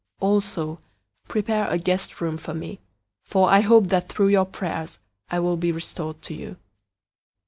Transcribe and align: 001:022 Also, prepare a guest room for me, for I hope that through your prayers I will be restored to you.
001:022 0.19 0.27
Also, 0.29 0.79
prepare 1.27 1.67
a 1.69 1.77
guest 1.77 2.19
room 2.21 2.35
for 2.35 2.55
me, 2.55 2.79
for 3.21 3.49
I 3.51 3.59
hope 3.59 3.89
that 3.89 4.09
through 4.09 4.29
your 4.29 4.45
prayers 4.47 4.97
I 5.29 5.37
will 5.37 5.57
be 5.57 5.71
restored 5.71 6.23
to 6.23 6.33
you. 6.33 6.57